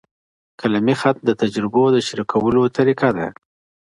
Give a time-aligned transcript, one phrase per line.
[0.61, 3.27] قلمي خط د تجربو د شریکولو طریقه ده.